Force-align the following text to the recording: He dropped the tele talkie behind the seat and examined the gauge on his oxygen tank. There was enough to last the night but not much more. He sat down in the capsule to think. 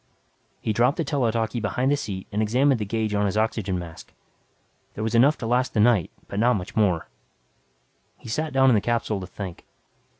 He 0.59 0.73
dropped 0.73 0.97
the 0.97 1.03
tele 1.03 1.31
talkie 1.31 1.59
behind 1.59 1.91
the 1.91 1.95
seat 1.95 2.25
and 2.31 2.41
examined 2.41 2.79
the 2.79 2.85
gauge 2.85 3.13
on 3.13 3.27
his 3.27 3.37
oxygen 3.37 3.79
tank. 3.79 4.15
There 4.95 5.03
was 5.03 5.13
enough 5.13 5.37
to 5.37 5.45
last 5.45 5.75
the 5.75 5.79
night 5.79 6.09
but 6.27 6.39
not 6.39 6.55
much 6.55 6.75
more. 6.75 7.07
He 8.17 8.27
sat 8.27 8.51
down 8.51 8.69
in 8.69 8.73
the 8.73 8.81
capsule 8.81 9.19
to 9.19 9.27
think. 9.27 9.63